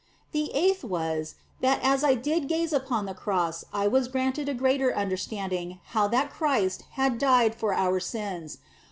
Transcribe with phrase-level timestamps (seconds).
[0.31, 4.55] The eighth was, that as I did gaze upon the Cross I was granted a
[4.55, 8.57] greater understanding how that Christ had died for our sins.